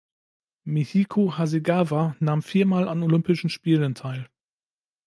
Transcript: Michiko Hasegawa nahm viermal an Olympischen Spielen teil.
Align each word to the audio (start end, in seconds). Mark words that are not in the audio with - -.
Michiko 0.75 1.25
Hasegawa 1.37 2.15
nahm 2.19 2.41
viermal 2.41 2.89
an 2.89 3.03
Olympischen 3.03 3.51
Spielen 3.51 3.93
teil. 3.93 4.27